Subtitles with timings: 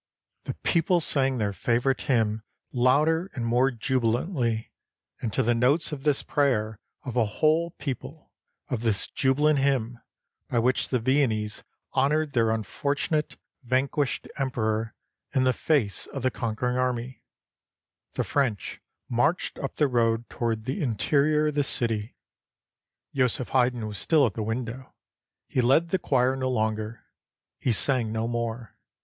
[0.45, 4.71] The people sang their favorite hymn louder and more jubilantly,
[5.21, 8.31] and to the notes of this prayer of a whole peo ple,
[8.67, 9.99] of this jubilant hymn,
[10.49, 11.61] by which the Viennese
[11.91, 14.95] hon ored their unfortunate, vanquished emperor
[15.35, 17.23] in the face of the conquering army,
[18.13, 22.17] the French marched up the road toward the interior of the city.
[23.13, 24.95] Joseph Haydn was still at the window;
[25.45, 27.05] he led the choir no longer;
[27.59, 28.75] he sang no more.